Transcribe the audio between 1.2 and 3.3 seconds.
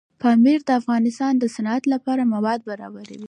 د صنعت لپاره مواد برابروي.